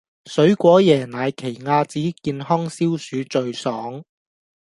[0.25, 4.03] 水果椰奶奇亞籽健康消暑最爽